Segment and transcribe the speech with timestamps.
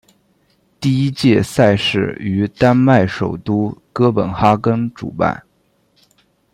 [0.79, 5.43] 第一届赛事于丹麦首都哥本哈根主办。